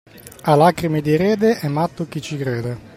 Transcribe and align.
A 0.45 0.55
lacrime 0.55 0.99
di 1.01 1.13
erede 1.13 1.59
è 1.59 1.67
matto 1.67 2.07
chi 2.07 2.21
ci 2.23 2.35
crede. 2.35 2.89